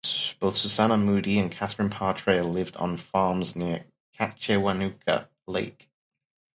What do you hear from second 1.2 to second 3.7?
and Catharine Parr Traill lived on farms